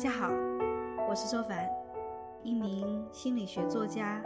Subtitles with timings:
[0.00, 0.30] 大家好，
[1.10, 1.68] 我是周凡，
[2.42, 4.18] 一名心理学作家、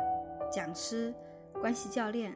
[0.48, 1.12] 讲师、
[1.60, 2.32] 关系教练。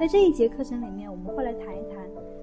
[0.00, 1.98] 在这一节课程里面，我们会来谈一谈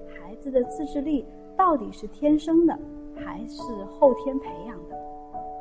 [0.06, 1.26] 孩子的自制力
[1.56, 2.78] 到底是天生的
[3.12, 4.96] 还是后天培养的。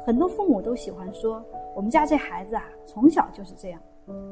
[0.06, 1.44] 很多父母都喜欢说
[1.76, 3.82] ：“我们家这孩子啊，从小就是这样。”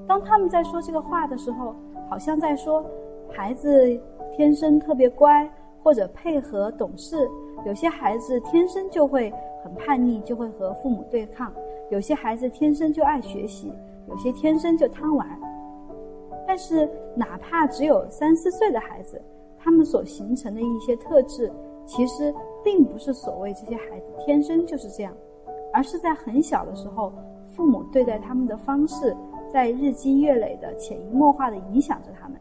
[0.07, 1.75] 当他们在说这个话的时候，
[2.07, 2.85] 好像在说
[3.33, 3.99] 孩子
[4.35, 5.49] 天生特别乖，
[5.83, 7.27] 或者配合懂事；
[7.65, 9.31] 有些孩子天生就会
[9.63, 11.51] 很叛逆，就会和父母对抗；
[11.89, 13.71] 有些孩子天生就爱学习，
[14.07, 15.27] 有些天生就贪玩。
[16.47, 19.21] 但是，哪怕只有三四岁的孩子，
[19.57, 21.51] 他们所形成的一些特质，
[21.85, 25.13] 其实并不是所谓这些孩子天生就是这样，
[25.73, 27.13] 而是在很小的时候，
[27.55, 29.15] 父母对待他们的方式。
[29.51, 32.39] 在日积月累的潜移默化的影响着他们。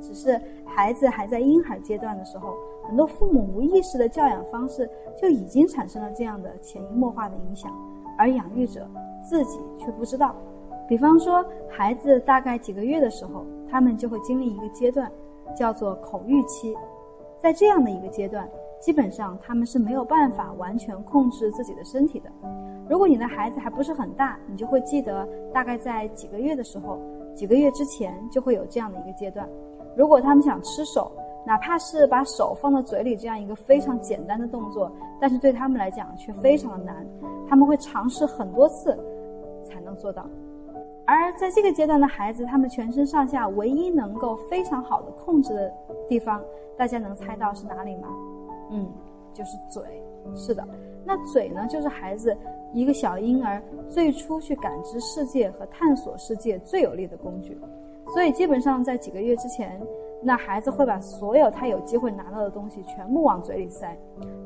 [0.00, 0.40] 只是
[0.78, 4.88] 孩子还在婴孩阶段的时候，很多父母无意识的教养方式
[5.20, 7.68] 就已经产生了这样的潜移默化的影响，
[8.16, 8.88] 而养育者
[9.20, 10.36] 自己却不知道。
[10.88, 15.10] 比方说，孩子大概几个月的时候，他们就会经历一个阶段，
[15.52, 16.76] 叫做口欲期。
[17.40, 18.48] 在这样的一个阶段，
[18.80, 22.30] 基本上他们是没有办法完全控制自己的身体的。
[22.88, 27.00] 如果你的孩子还不是很大，你就会记得大概在几个月的时候，
[27.34, 29.48] 几个月之前就会有这样的一个阶段。
[29.98, 31.10] 如果他们想吃手，
[31.44, 34.88] 哪怕是把手放到嘴里这样一个非常简单的动作，
[35.20, 37.04] 但是对他们来讲却非常的难，
[37.48, 38.96] 他们会尝试很多次
[39.64, 40.24] 才能做到。
[41.04, 45.72] 而在这个阶段的孩子，他们全身上下唯一能够非常好的控制的
[46.06, 46.40] 地方，
[46.76, 48.06] 大家能猜到是哪里吗？
[48.70, 48.88] 嗯，
[49.34, 49.82] 就是嘴。
[50.36, 50.62] 是的，
[51.04, 52.36] 那嘴呢，就是孩子。
[52.74, 57.58] 一个小婴儿最初去感知世界和探索世界最有力的工具，
[58.12, 59.80] 所以基本上在几个月之前，
[60.22, 63.96] 那孩子会把所有他有机会拿到的东西全部往嘴里塞。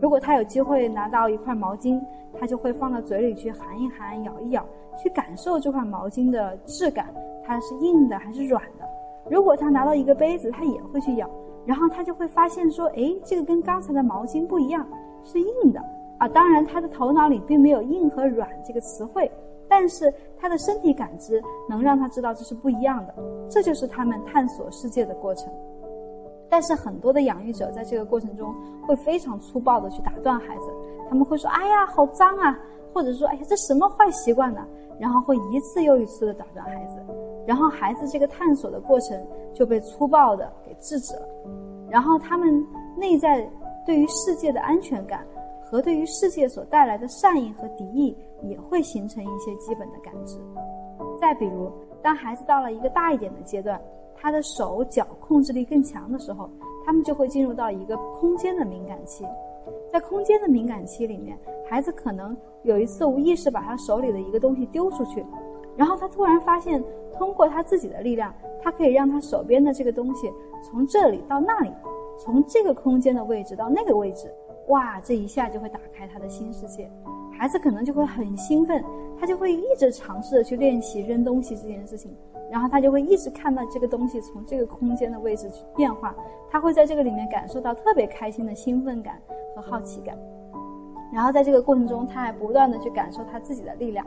[0.00, 2.00] 如果他有机会拿到一块毛巾，
[2.39, 4.67] 他就会放到嘴里去含一含、咬一咬，
[5.00, 7.06] 去感受这块毛巾的质感，
[7.45, 8.84] 它是硬的还是软的。
[9.31, 11.31] 如果他拿到一个杯子，他也会去咬，
[11.65, 14.87] 然后他就会发现说：“哎，这个跟刚才的毛巾不一样，
[15.23, 15.81] 是硬的。”
[16.19, 19.31] 啊，当然，他的头脑里并没有“硬”和“软”这个词汇，
[19.69, 23.15] 但是他的身体感知能让他知道这是不一样的。
[23.49, 25.50] 这就是他们探索世界的过程。
[26.49, 28.55] 但是很多的养育者在这个过程中
[28.87, 30.71] 会非常粗暴的去打断孩子，
[31.09, 32.59] 他们会说：“哎呀，好脏啊！”
[32.93, 34.61] 或者说：“哎呀，这什么坏习惯呢？”
[35.00, 36.99] 然后会一次又一次的打断孩子，
[37.47, 39.19] 然后孩子这个探索的过程
[39.55, 41.29] 就被粗暴的给制止了。
[41.89, 42.65] 然后他们
[42.97, 43.49] 内在
[43.87, 45.27] 对于世界的安全感。
[45.65, 50.39] 和对于世界所带来的善意和敌意，也会形成一些基本的感知。
[51.21, 51.71] 再比如，
[52.03, 53.81] 当孩子到了一个大一点的阶段，
[54.15, 56.49] 他的手脚控制力更强的时候，
[56.85, 59.25] 他们就会进入到一个空间的敏感期。
[59.91, 61.39] 在空间的敏感期里面，
[61.69, 65.25] 孩子可能有一次无意识把他手里的一个东西丢出去，
[65.77, 66.83] 然后他突然发现，
[67.13, 70.33] 通过他自己的力量，他可以让他手边的这个东西
[70.63, 71.71] 从这里到那里，
[72.19, 74.33] 从这个空间的位置到那个位置。
[74.69, 76.91] 哇，这一下就会打开他的新世界，
[77.38, 78.82] 孩子可能就会很兴奋，
[79.19, 82.15] 他就会一直尝试着去练习扔东西这件事情，
[82.50, 86.15] 然后他就会一直看到这个东西从这个空间的位置去变化，
[86.50, 89.20] 他会在这个里面感受到特别开心的兴奋感
[89.56, 90.16] 和好奇感，
[91.12, 94.06] 然后在这个过程中，他还不断的去感受他自己的力量。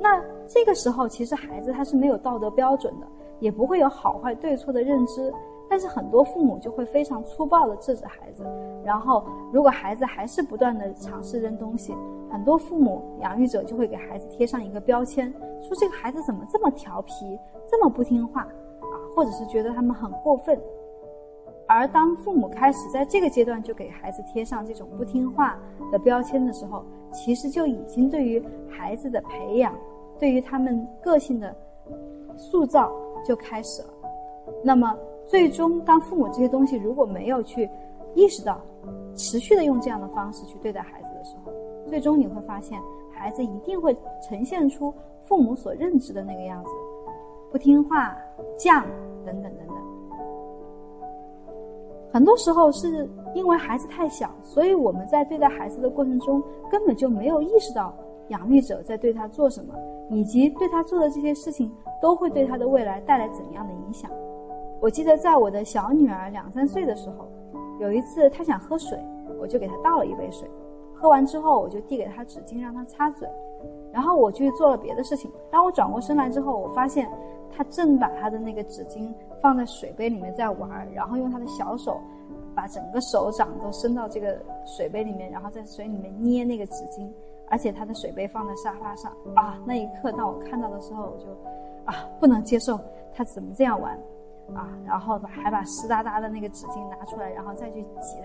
[0.00, 3.06] 那这个时候，其实孩子他是没有道德标准的，
[3.40, 5.32] 也不会有好坏对错的认知。
[5.68, 8.44] 但是很多父母就会非常粗暴的制止孩子，
[8.84, 11.92] 然后如果孩子还是不断的尝试扔东西，
[12.30, 17.38] 很多父母养育者就会给孩子贴上一个标签，说这个孩子怎么这么调皮，
[17.68, 20.56] 这么不听话，啊，或者是觉得他们很过分。
[21.66, 25.58] 而当父母开始在这个阶段就给孩子贴上这种不听话
[25.90, 29.74] 的标签的时候，其实就已经对于孩子的培养，
[30.16, 31.52] 对于他们个性的
[32.36, 32.92] 塑造
[33.24, 33.88] 就开始了。
[34.62, 34.96] 那么。
[35.26, 37.68] 最终，当父母这些东西如果没有去
[38.14, 38.60] 意识到，
[39.14, 41.52] 持续的用这样的方式去对待孩子的时候，
[41.88, 42.80] 最终你会发现，
[43.10, 43.96] 孩子一定会
[44.28, 44.92] 呈现出
[45.22, 46.70] 父母所认知的那个样子，
[47.50, 48.16] 不听话、
[48.56, 48.82] 犟
[49.24, 49.76] 等等等等。
[52.12, 57.92] 很多时候是因为孩子太小，所以我们在对待孩子的过程中，根本就没有意识到
[58.28, 59.74] 养育者在对他做什么，
[60.08, 61.70] 以及对他做的这些事情
[62.00, 64.10] 都会对他的未来带来怎样的影响。
[64.80, 67.26] 我记得在我的小女儿两三岁的时候，
[67.80, 68.98] 有一次她想喝水，
[69.40, 70.48] 我就给她倒了一杯水，
[70.94, 73.28] 喝完之后我就递给她纸巾让她擦嘴，
[73.92, 75.30] 然后我去做了别的事情。
[75.50, 77.10] 当我转过身来之后，我发现
[77.50, 81.98] 她正把她的那个纸巾放在水杯里面在玩，然后用她的小手
[82.54, 87.08] 把整个手掌都伸到这个水杯里面，然后在水里面捏那个纸巾，
[87.48, 89.58] 而且他的水杯放在沙发上啊。
[89.64, 91.26] 那一刻，当我看到的时候，我就
[91.84, 92.78] 啊不能接受
[93.14, 93.98] 他怎么这样玩
[94.54, 98.16] 啊，然后把还把湿哒哒的那个纸巾拿出来，然后再去挤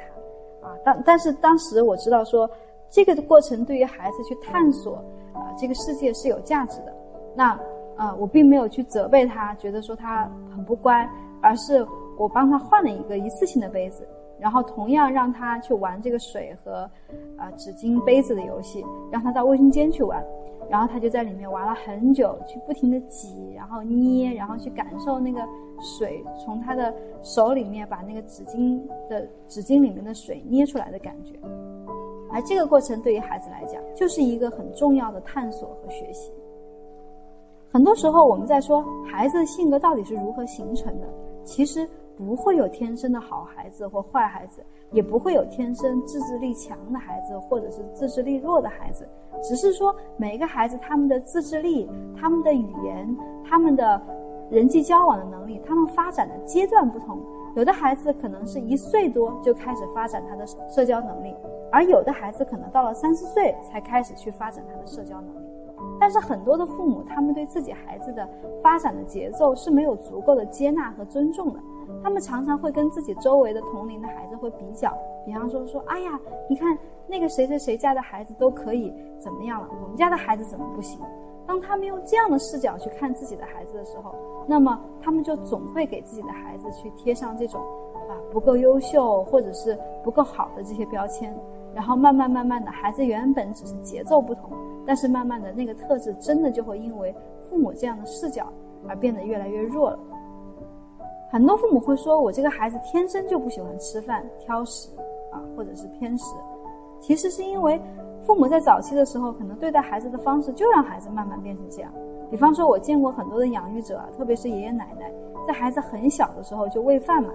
[0.61, 0.75] 它啊。
[0.83, 2.49] 但但是当时我知道说。
[2.93, 4.97] 这个过程对于孩子去探索
[5.31, 6.93] 啊这个世界是有价值的。
[7.33, 7.57] 那
[7.95, 11.09] 呃我并没有去责备他，觉得说他很不乖，
[11.41, 11.87] 而是
[12.17, 14.05] 我帮他换了一个一次性的杯子，
[14.41, 16.89] 然后同样让他去玩这个水和
[17.37, 20.21] 啊纸巾杯子的游戏，让他到卫生间去玩，
[20.67, 25.39] 然后他就在里面玩了很久，去不停的挤，然后捏，然后去感受那个
[25.79, 26.91] 水从他的
[27.21, 31.35] 手里面把那个纸巾的纸巾里面的水捏出来的感觉。
[32.33, 36.31] 而这个过程对于孩子来讲，就是一个很重要的探索和学习。
[37.69, 41.07] 很多时候，我们在说孩子的性格到底是如何形成的，
[41.43, 41.87] 其实
[42.25, 49.07] 不会有天生的好孩子或坏孩子，也不会有天生自制力强的孩子或者是自制力弱的孩子，
[49.41, 54.01] 只是说每一个孩子他们的自制力、他们的语言、他们的
[54.49, 57.19] 人际交往的能力，他们发展的阶段不同。
[57.55, 61.35] 有的孩子可能是一岁多就开始发展他的社交能力。
[61.71, 65.47] 而有的孩子可能到了三四岁才开始去发展他的社交能力，
[65.99, 68.27] 但是很多的父母他们对自己孩子的
[68.61, 71.59] 发展的节奏是没有足够的接纳和尊重的，
[72.03, 74.91] 他们常常会跟自己周围的同龄的孩子会比较，
[75.25, 76.77] 比方说说，哎呀，你看
[77.07, 80.99] 那个谁谁谁家的孩子都可以怎么样了，我们家的孩子怎么不行？
[81.47, 84.15] 当他们用这样的视角去看自己的孩子的时候，
[84.47, 87.61] 那么他们就总会给自己的孩子去贴上这种
[88.07, 91.35] 啊不够优秀或者是不够好的这些标签。
[91.73, 94.51] 然后慢慢慢慢的，孩子原本只是节奏不同，
[94.85, 97.15] 但是慢慢的那个特质真的就会因为
[97.49, 98.51] 父母这样的视角
[98.89, 99.99] 而变得越来越弱了。
[101.31, 104.89] 很多父母会说：“我这个孩子天生就不喜欢吃饭，挑食
[105.31, 106.35] 啊，或者是偏食。”
[106.99, 107.81] 其实是因为
[108.23, 111.91] 父母在早期的时候可能对待孩子的方式就让孩子慢慢变成这样。
[112.29, 115.09] 比方说，我见过很多的养育者啊，特别是爷爷奶奶，
[115.47, 117.29] 在孩子很小的时候就喂饭嘛，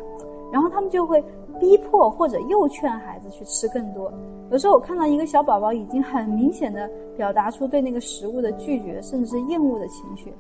[0.53, 1.25] 然后他们就会。
[1.59, 4.13] 逼迫或者诱劝孩子去吃更多。
[4.51, 10.35] 有时候我看到一个小宝宝已经很明显的表达出对那个食物的拒绝甚至是厌恶的情绪，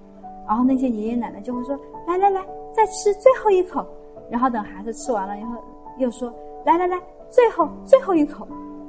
[0.46, 3.86] 然后那些爷爷奶奶就会说：“来来来，再吃最后一口。”
[4.30, 5.54] 然后等孩子吃完了以后，
[5.98, 6.32] 又说
[6.64, 7.00] ：“来来来，
[7.30, 8.46] 最后最后一口。”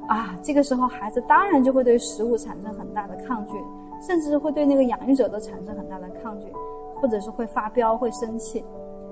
[0.07, 3.57] 啊，这个时候孩子当然就会对食物产生很大的抗拒，
[4.01, 6.47] 甚至会对那个养育者都产生很大的抗拒，
[7.01, 8.63] 或者是会发飙、会生气。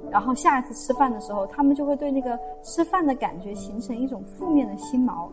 [0.09, 5.25] 然后下一次吃饭的时候，他们就会对那个吃饭的感觉形成一种负面的心锚，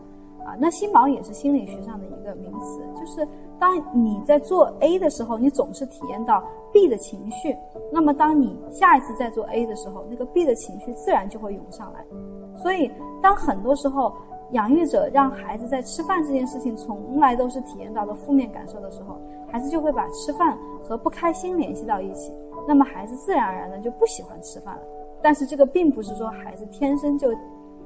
[0.43, 3.25] 啊，那心锚也是心理学上的一个名词，就是
[3.59, 7.55] 当你在做 A 的时候，你总是体验到 B 的情绪，
[7.91, 12.05] 那么当你下一次再做 A 的时候，那个 B 的情绪自然就会涌上来。
[12.57, 12.91] 所以，
[13.21, 14.13] 当很多时候
[14.51, 19.17] 养育者让孩子在吃饭这件事情从来都是体验到的负面感受的时候，
[19.49, 22.33] 孩子就会把吃饭和不开心联系到一起。
[22.67, 24.81] 那么孩子自然而然的就不喜欢吃饭了，
[25.21, 27.29] 但是这个并不是说孩子天生就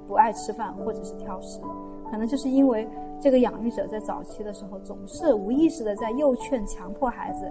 [0.07, 1.59] 不爱吃饭或者是挑食，
[2.09, 2.87] 可能就是因为
[3.19, 7.45] 这个养育者在早期的时候总是无意识的在诱劝、强迫孩子，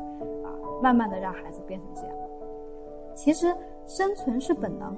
[0.45, 0.49] 啊，
[0.83, 2.11] 慢慢的让孩子变成这样。
[3.15, 3.55] 其实
[3.87, 4.95] 生存是本能，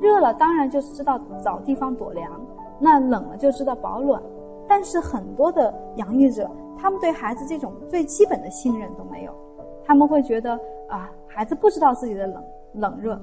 [0.00, 2.40] 热了当然就是知道找地方躲凉，
[2.78, 4.22] 那冷了就知道保暖，
[4.68, 9.32] 但是很多的养育者他们对孩子这种最基本的信任都没有，
[9.84, 11.10] 他们会觉得啊。
[11.34, 13.18] 孩子不知道自己的冷冷热，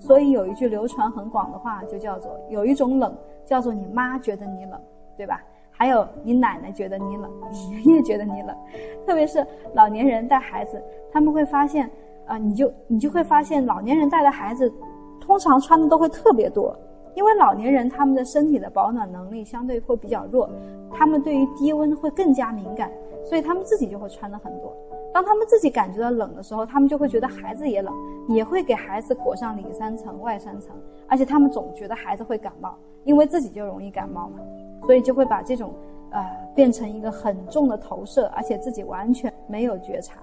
[0.00, 4.80] 所以有一句流传很广的话，就叫做有一种冷叫做你妈觉得你冷，
[5.16, 5.42] 对吧？
[5.70, 8.56] 还有你奶奶觉得你冷，你爷爷觉得你冷，
[9.06, 10.82] 特别是老年人带孩子，
[11.12, 11.90] 他们会发现
[12.26, 14.72] 啊，你就你就会发现老年人带的孩子，
[15.20, 16.74] 通常穿的都会特别多，
[17.14, 20.48] 因为老年人他们的身体的保暖能力相对会比较弱，
[20.90, 22.90] 他们对于低温会更加敏感，
[23.22, 24.74] 所以他们自己就会穿的很多。
[25.16, 27.90] 当他们自己感觉到冷的时候，他们就会觉得孩子也冷，
[28.28, 30.76] 也会给孩子裹上里三层外三层，
[31.08, 34.38] 而且他们总觉得孩子会感冒，因为自己就容易感冒嘛，
[34.82, 35.72] 所以就会把这种，
[36.10, 36.22] 呃，
[36.54, 40.18] 变成一个很重的投射，而且自己完全没有觉察。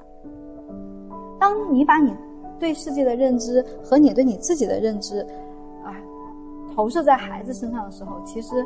[1.40, 2.16] 当你把你
[2.60, 5.26] 对世界的认知和你对你自己的认知，
[5.84, 5.98] 啊，
[6.76, 8.64] 投射在孩子身上的时候，其实，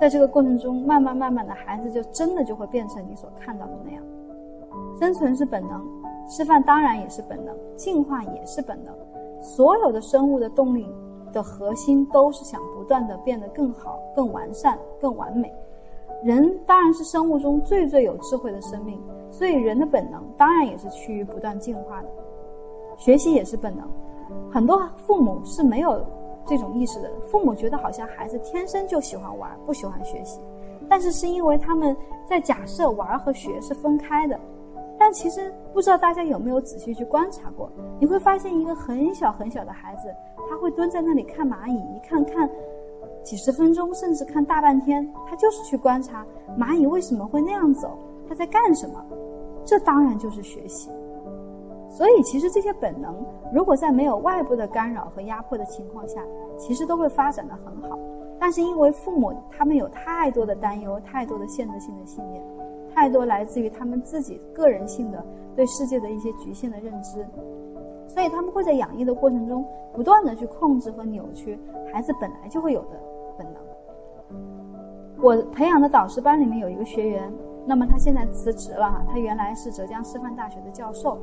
[0.00, 4.02] 在这个过程中，慢慢慢慢的，孩子就真的就会变成你所看到的那样。
[4.98, 5.84] 生存是本能，
[6.28, 8.94] 吃饭当然也是本能，进化也是本能。
[9.40, 10.88] 所有的生物的动力
[11.32, 15.52] 的核心都是想不断的变得更好、更完善、更完美。
[16.24, 18.98] 人当然是生物中最最有智慧的生命，
[19.30, 22.08] 所以人的本能当然也是趋于不断进化的。
[22.96, 23.86] 学习也是本能，
[24.50, 26.02] 很多父母是没有
[26.46, 27.10] 这种意识的。
[27.26, 30.40] 父母觉得好像孩子天生就喜欢玩，不喜欢学习，
[30.88, 31.94] 但是是因为他们
[32.26, 34.40] 在假设玩和学是分开的。
[35.06, 37.70] 但其实不知道大家有没有仔细去观察过，
[38.00, 40.12] 你会发现一个很小很小的孩子，
[40.50, 42.50] 他会蹲在那里看蚂蚁，一看看
[43.22, 46.26] 几十分钟，甚至看大半天，他就是去观察
[46.58, 47.96] 蚂蚁为什么会那样走，
[48.28, 49.00] 他在干什么。
[49.64, 50.90] 这当然就是学习。
[51.88, 53.14] 所以，其实这些本能，
[53.54, 56.20] 如果在没有外部的干扰和压迫的情况下，
[56.58, 57.96] 其实都会发展的很好。
[58.40, 62.42] 但是，因为父母他们有太多的担忧，太多的限制性的信念，
[62.96, 65.22] 太多来自于他们自己个人性的
[65.54, 67.26] 对世界的一些局限的认知，
[68.08, 69.62] 所以他们会在养育的过程中
[69.92, 71.58] 不断的去控制和扭曲
[71.92, 72.98] 孩子本来就会有的
[73.36, 73.56] 本能。
[75.22, 77.30] 我培养的导师班里面有一个学员，
[77.66, 81.18] 那么他现在辞职了哈，他原来是浙江师范大学的教授。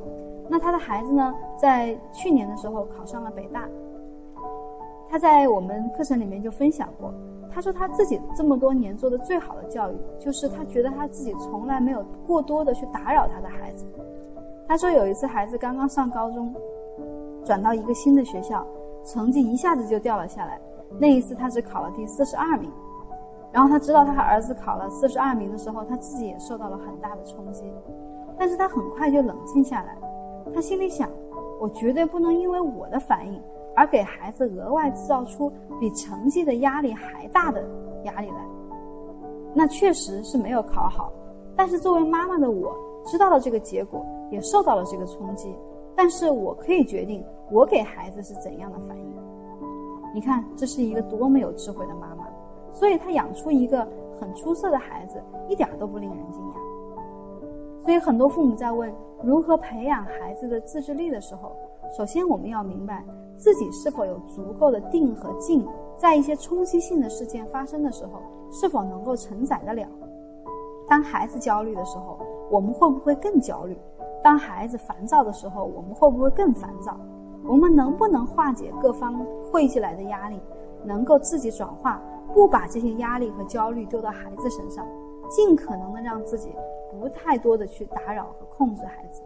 [0.48, 3.68] 那他的孩子呢，在去年的时候考上了北大。
[5.08, 7.12] 他在我们课程里面就分享过，
[7.54, 13.86] 他说他自己这么多年做的最好的教育，就是他觉得他自己从来没有过多的去打扰他的孩子。
[14.66, 16.52] 他说有一次孩子刚刚上高中，
[17.44, 18.66] 转到一个新的学校，
[19.04, 20.60] 成绩一下子就掉了下来。
[20.98, 22.70] 那一次他只考了第四十二名，
[23.52, 27.64] 然后他知道他儿子考了四十二名的时候，他自己也受到了很大的冲击，
[28.36, 29.96] 但是他很快就冷静下来。
[30.52, 31.08] 他心里想
[31.60, 33.40] ：“我绝对不能因为我的反应
[33.76, 37.62] 而给孩子额外制造出比成绩的压力还大的
[38.04, 38.46] 压力来。”
[39.54, 41.12] 那确实是没有考好，
[41.54, 45.54] 但是作为妈妈的我知道了这个结果，也受到了这个冲击。
[45.94, 49.04] 但是我可以决定我给孩子是怎样的反应。
[50.12, 52.26] 你看，这是一个多么有智慧的妈妈，
[52.72, 53.86] 所以她养出一个
[54.20, 57.84] 很出色的孩子，一点都不令人惊讶。
[57.84, 58.92] 所以很多父母在问。
[59.22, 61.56] 如何培养孩子的自制力的时候，
[61.96, 63.02] 首先我们要明白
[63.36, 69.86] 自己是否有足够的定和静，在一些冲击性的事件发生的时候，是否能够承载得了。
[70.88, 72.18] 当孩子焦虑的时候，
[72.50, 73.76] 我们会不会更焦虑？
[74.22, 76.96] 当孩子烦躁的时候，我们会不会更烦躁？
[77.46, 80.40] 我们能不能化解各方汇集来的压力，
[80.84, 82.00] 能够自己转化，
[82.32, 84.86] 不把这些压力和焦虑丢到孩子身上，
[85.28, 86.50] 尽可能的让自己。
[87.00, 89.20] 不太多的去打扰和控制孩子，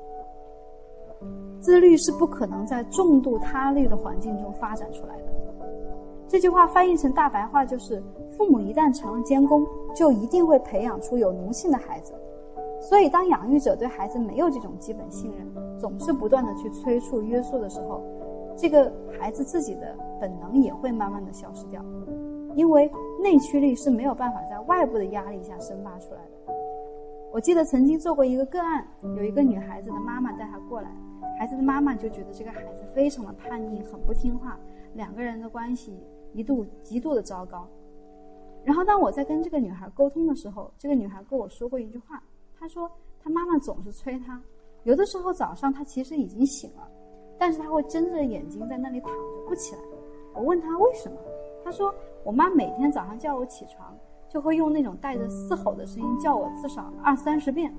[1.60, 5.24] 自律是不可能在重度他律的环境中发展出来的。
[6.28, 12.12] 这句话翻译成大白话就是：父母一旦成了监工，就一定会培养出有奴性的孩子。
[12.80, 18.02] 所以，当养育者对孩子没有这种基本信任，总是不断的去催促约束的时候，
[18.56, 21.82] 这个孩子自己的本能也会慢慢的消失掉，
[22.54, 22.88] 因为
[23.20, 26.54] 内驱力是没有办法在外部的压力下生发出来的。
[27.32, 28.86] 我记得曾经做过一个个案，
[29.16, 30.88] 有一个女孩子的妈妈带她过来，
[31.38, 34.58] 孩子的妈妈就觉得这个孩子非常的叛逆，很不听话，
[34.92, 35.96] 两个人的关系
[36.34, 37.64] 一度极度的糟糕。
[38.64, 42.20] 然后当我在跟这个女孩沟通的时候，这个女孩跟我说过一句话，
[42.58, 42.90] 她说
[43.22, 44.42] 她妈妈总是催她，
[44.82, 46.90] 有的时候早上她其实已经醒了，
[47.38, 49.82] 但是她会睁着眼睛在那里躺着不起来。
[50.34, 51.16] 我问她为什么，
[51.64, 53.96] 她说我妈每天早上叫我起床。
[54.30, 57.74] 就会用那种带着嘶吼的声音叫我至少二三十遍，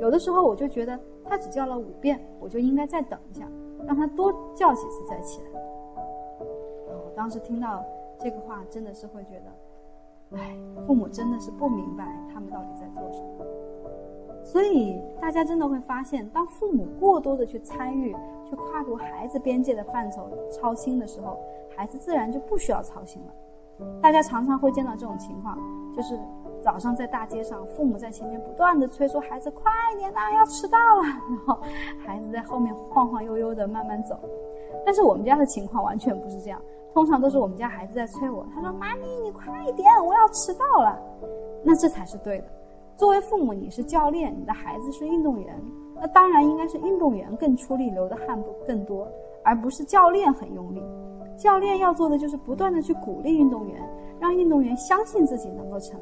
[0.00, 0.96] 有的时候我就觉得
[1.28, 3.46] 他只叫了五遍，我就应该再等一下，
[3.86, 5.60] 让他多叫几次再起来。
[6.88, 7.84] 我当时听到
[8.18, 10.56] 这个话，真的是会觉得，哎，
[10.86, 13.44] 父母真的是不明白他们到底在做什么。
[14.44, 21.38] 所以大家真的会发现，当父母过多的去参与、去跨度孩子边界的范畴、操心的时候，
[21.76, 23.32] 孩子自然就不需要操心了。
[24.02, 25.58] 大家常常会见到这种情况，
[25.94, 26.18] 就是
[26.62, 31.58] 早上在大街上，父母在前面不断的催促孩子快点呐，要迟到了， 然后
[32.04, 34.18] 孩子在后面晃晃悠悠的慢慢走。
[34.84, 36.60] 但是我们家的情况完全不是这样，
[36.94, 40.98] 通常都是我们家孩子在催我，他说：“妈咪，你快一点，我要迟到了。”
[41.64, 42.44] 那这才是对的。
[42.96, 45.60] 作为父母，你是教练，你的孩子是运动员，
[45.94, 49.06] 那当然应该是运动员更出力，流的汗不更多，
[49.44, 50.82] 而不是教练很用力。
[51.38, 53.80] 教练要做的就是不断的去鼓励运动员，
[54.18, 55.98] 让运动员相信自己能够成，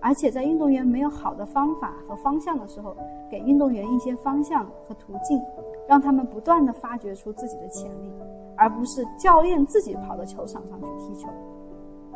[0.00, 2.96] 而且在运动员没有好的方法和方向的时候，
[3.30, 5.40] 给运动员一些方向和途径，
[5.86, 8.12] 让他们不断的发掘出自己的潜力，
[8.56, 11.28] 而不是教练自己跑到球场上去踢球。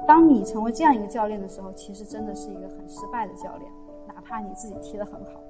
[0.06, 3.70] 当你成为这样一个教练的时候，其实真的是一个很失败的教练，
[4.08, 5.40] 哪怕你自己踢得很好。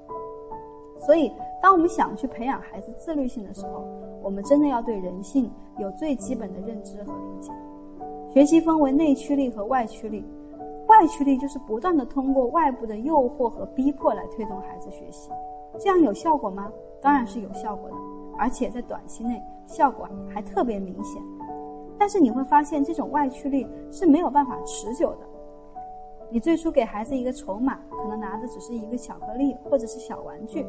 [0.98, 3.84] 所以，当我们想去培养孩子自律性的时候，
[4.22, 7.52] 我们真的要对人性有最基本的认知和理解。
[8.30, 10.24] 学习分为内驱力和外驱力。
[10.86, 15.30] 外驱力就是不断的通过外部的诱惑和逼迫来推动孩子学习，
[15.78, 16.70] 这样有效果吗？
[17.00, 17.96] 当然是有效果的，
[18.38, 21.22] 而且在短期内效果还特别明显。
[21.98, 25.18] 但是你会发现，这种外驱力是没有办法持久的。
[26.30, 30.66] 你最初给孩子一个筹码，可能拿的只是一个巧克力或者是小玩具，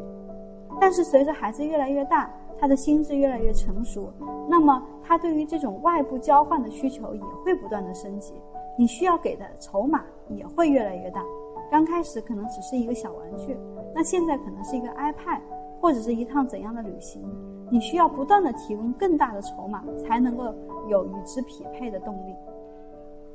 [0.79, 4.11] 但是随着孩子越来越大，他的心智越来越成熟，
[4.47, 8.33] 那么他对于这种外部交换的需求也会不断的升级。
[8.77, 11.23] 你需要给的筹码也会越来越大。
[11.71, 13.57] 刚开始可能只是一个小玩具，
[13.93, 15.39] 那现在可能是一个 iPad，
[15.81, 17.23] 或者是一趟怎样的旅行。
[17.71, 20.53] 你需要不断的提供更大的筹码，才能够
[20.87, 22.35] 有与之匹配的动力。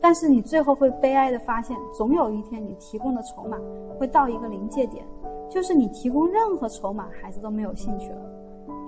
[0.00, 3.58] 但是你最后会悲哀的发现，总有一天你提供的筹码
[3.98, 5.04] 会到一个临界点，
[5.48, 8.22] 就是你提供任何筹码，孩子都没有兴趣了。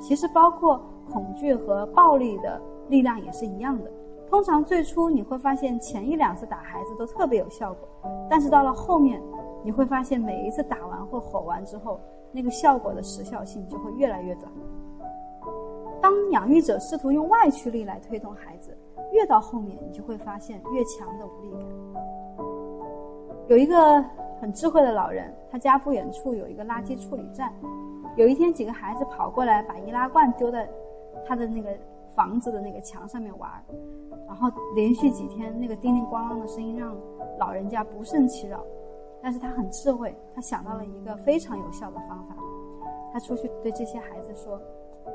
[0.01, 3.91] 其实包括恐惧和暴力的力量也是一样的。
[4.29, 7.87] 通常最初你会发现前一两次打孩子都特别有效果，
[8.31, 9.23] 但是到了后面，
[9.63, 12.01] 你会发现每一次打完或吼完之后，
[12.33, 14.51] 那个效果的时效性就会越来越短。
[16.01, 18.77] 当养育者试图用外驱力来推动孩子，
[19.13, 21.61] 越到后面，你就会发现越强的无力感。
[23.49, 24.03] 有一个
[24.41, 27.53] 很智慧的老人，他家不远处有一个垃圾处理站。
[28.17, 30.69] 有一天，几个孩子跑过来，把易拉罐丢在
[31.27, 31.71] 他的那个
[32.15, 33.51] 房子的那个墙上面玩，
[34.27, 36.97] 然后连续几天，那个叮铃咣啷的声音让
[37.39, 38.61] 老人家不胜其扰。
[39.23, 42.35] 但是他很智慧，他想到了一个非常有效的方法。
[43.13, 44.61] 他出去对这些孩子说。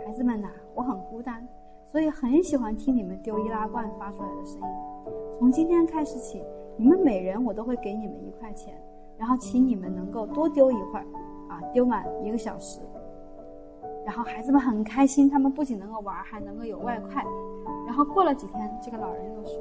[0.06, 1.48] 孩子们呐，我很孤单，
[1.88, 4.68] 所以很喜欢听你们丢易拉罐发出来的声音。
[5.34, 6.44] 从今天开始起，
[6.76, 8.74] 你们每人我都会给你们一块钱，
[9.18, 11.06] 然后请你们能够多丢一会儿，
[11.48, 12.82] 啊，丢满一个小时。
[14.06, 17.24] 然后孩子们很开心，他们不仅能够玩，还能够有外快。
[17.86, 19.54] 然后过了几天，这个老人又说：“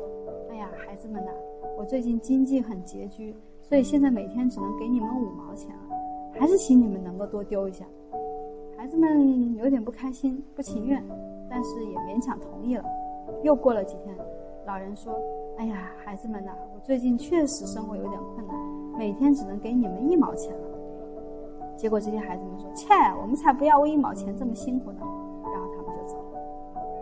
[0.50, 1.30] 哎呀，孩子们呐，
[1.78, 5.96] 我最近经济很拮据，所以现在每天只能给你们五毛钱了，
[6.38, 7.84] 还是请你们能够多丢一下。”
[8.76, 11.02] 孩子们有点不开心、不情愿，
[11.48, 12.84] 但是也勉强同意了。
[13.42, 14.16] 又过了几天，
[14.66, 15.12] 老人说
[15.58, 18.56] ：“哎呀，孩子们呐，我最近确实生活有点困难，
[18.96, 20.68] 每天只能给你们一毛钱了。”
[21.76, 25.00] 结果这些孩子们说：“切，我们才不要为一毛钱这么辛苦呢。”
[25.52, 26.38] 然后他们就走了。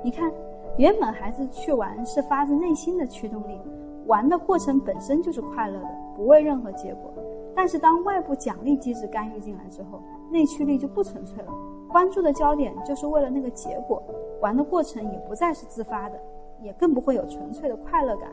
[0.02, 0.32] 你看，
[0.76, 3.58] 原本孩子去玩是发自内心的驱动力，
[4.06, 7.12] 玩的过程本身就是快乐的，不为任何结果。
[7.54, 11.52] 但是当外部奖励机制干预进来之后，内驱力就不纯粹了。
[11.94, 14.02] 关注的焦点就是为了那个结果，
[14.40, 16.18] 玩的过程也不再是自发的，
[16.60, 18.28] 也更不会有纯粹的快乐感，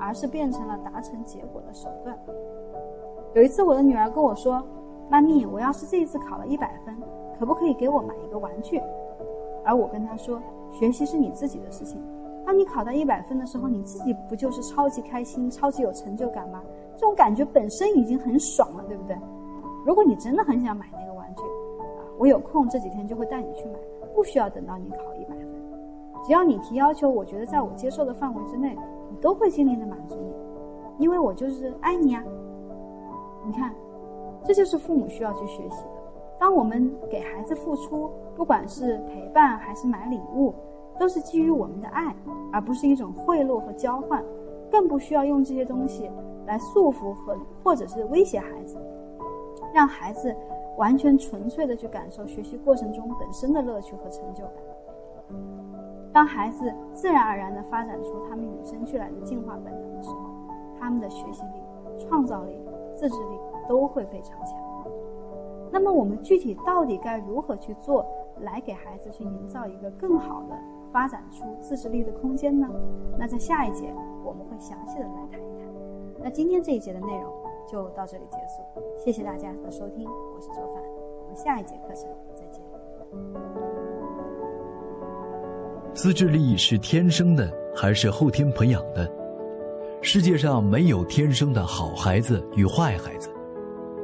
[0.00, 2.18] 而是变成了达成结果的手段。
[3.34, 4.60] 有一次，我的女儿跟我说
[5.08, 6.92] ：“妈咪，我要是这一次考了一百分，
[7.38, 8.82] 可不可以给我买一个玩具？”
[9.64, 10.42] 而我跟她说
[10.76, 12.02] ：“学习是你自己的事情，
[12.44, 16.60] 当你考到一百分的时候，你自己不就是超级开心、超级有成就感吗？
[16.96, 19.16] 这种感觉本身已经很爽了，对不对？
[19.86, 21.04] 如果你真的很想买那个。”
[22.18, 23.74] 我有空这几天就会带你去买，
[24.14, 25.48] 不需要等到你考一百分，
[26.22, 28.76] 只要你提要求，我觉得在我接受的范围之内，
[29.10, 32.22] 我都会尽力的满足你，因为我就是爱你啊。
[33.44, 33.74] 你看，
[34.44, 35.90] 这就是父母需要去学习的。
[36.38, 40.54] 当我们给孩子付出，不管是陪伴还是买礼物，
[40.98, 42.14] 都是基于我们的爱，
[42.52, 44.24] 而不是一种贿赂和交换，
[44.70, 46.10] 更不需要用这些东西
[46.46, 48.76] 来束缚和或者是威胁孩子，
[49.74, 50.34] 让孩子。
[50.76, 54.52] 完全纯粹的去感受学习过程中本身的乐趣和成就感。
[56.12, 60.30] 当孩子自然而然的发展出他们与生俱来的进化本能的时候，
[60.78, 61.62] 他们的学习力、
[61.98, 62.56] 创造力、
[62.94, 64.56] 自制力都会非常强。
[65.72, 68.06] 那么我们具体到底该如何去做，
[68.40, 70.56] 来给孩子去营造一个更好的
[70.92, 72.68] 发展出自制力的空间呢？
[73.18, 73.92] 那在下一节
[74.24, 75.68] 我们会详细的来谈一谈。
[76.22, 77.43] 那今天这一节的内容。
[77.70, 78.62] 就到这里结束，
[79.02, 80.82] 谢谢大家的收听，我是周凡，
[81.22, 82.62] 我们下一节课程再见。
[85.94, 89.10] 自制力是天生的还是后天培养的？
[90.02, 93.30] 世界上没有天生的好孩子与坏孩子，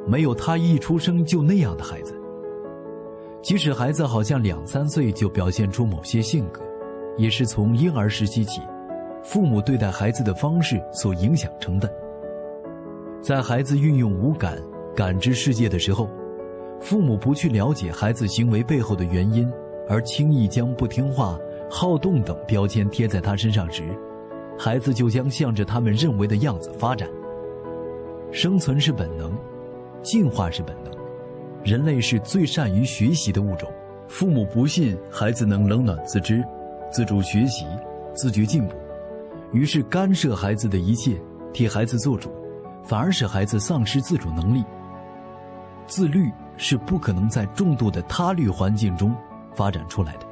[0.06, 2.18] 没有他一出生就那样的孩子。
[3.42, 6.62] 即使孩子好像两三岁就表现出某些性格，
[7.18, 8.62] 也是从婴儿时期起，
[9.22, 11.90] 父母对待孩子的方式所影响成的。
[13.22, 14.56] 在孩子运用五感
[14.96, 16.08] 感知世界的时候，
[16.80, 19.46] 父母不去了解孩子行为背后的原因，
[19.86, 21.38] 而轻易将不听话、
[21.70, 23.82] 好动等标签贴在他身上时，
[24.58, 27.06] 孩子就将向着他们认为的样子发展。
[28.32, 29.36] 生存是本能，
[30.02, 30.90] 进化是本能，
[31.62, 33.70] 人类是最善于学习的物种。
[34.08, 36.42] 父母不信孩子能冷暖自知、
[36.90, 37.66] 自主学习、
[38.14, 38.74] 自觉进步，
[39.52, 41.20] 于是干涉孩子的一切，
[41.52, 42.30] 替孩子做主。
[42.84, 44.64] 反而使孩子丧失自主能力。
[45.86, 49.14] 自律是不可能在重度的他律环境中
[49.54, 50.29] 发展出来的。